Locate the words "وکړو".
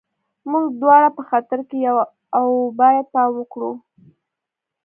3.35-3.71